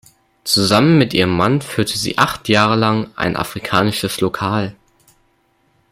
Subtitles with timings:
[0.45, 4.75] Zusammen mit ihrem Mann führte sie acht Jahre lang ein afrikanisches Lokal.